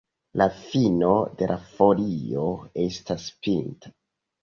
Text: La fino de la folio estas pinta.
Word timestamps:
La 0.41 0.45
fino 0.61 1.11
de 1.43 1.51
la 1.53 1.59
folio 1.67 2.49
estas 2.89 3.33
pinta. 3.49 3.97